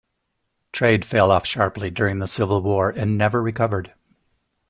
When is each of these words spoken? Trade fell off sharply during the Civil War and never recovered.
Trade 0.71 1.05
fell 1.05 1.29
off 1.29 1.45
sharply 1.45 1.91
during 1.91 2.17
the 2.17 2.25
Civil 2.25 2.63
War 2.63 2.89
and 2.89 3.19
never 3.19 3.39
recovered. 3.39 3.93